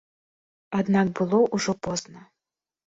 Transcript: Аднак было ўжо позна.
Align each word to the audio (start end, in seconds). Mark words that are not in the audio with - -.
Аднак 0.79 1.07
было 1.21 1.43
ўжо 1.59 1.71
позна. 1.91 2.29